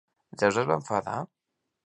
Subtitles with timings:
[0.43, 1.21] Zeus es va enfadar?